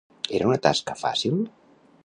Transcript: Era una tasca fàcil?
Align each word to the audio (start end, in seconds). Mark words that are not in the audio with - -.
Era 0.37 0.47
una 0.51 0.57
tasca 0.67 0.97
fàcil? 1.03 1.39